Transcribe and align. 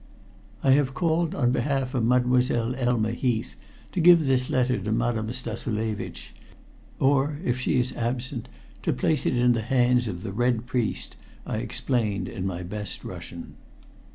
"I 0.63 0.71
have 0.71 0.95
called 0.95 1.35
on 1.35 1.51
behalf 1.51 1.93
of 1.93 2.03
Mademoiselle 2.03 2.73
Elma 2.73 3.11
Heath, 3.11 3.55
to 3.91 3.99
give 3.99 4.25
this 4.25 4.49
letter 4.49 4.79
to 4.79 4.91
Madame 4.91 5.27
Stassulevitch, 5.31 6.33
or 6.99 7.37
if 7.43 7.59
she 7.59 7.79
is 7.79 7.93
absent 7.95 8.49
to 8.81 8.93
place 8.93 9.27
it 9.27 9.37
in 9.37 9.53
the 9.53 9.61
hands 9.61 10.07
of 10.07 10.23
the 10.23 10.31
Red 10.33 10.65
Priest," 10.65 11.17
I 11.45 11.57
explained 11.57 12.27
in 12.27 12.47
my 12.47 12.63
best 12.63 13.03
Russian. 13.03 13.53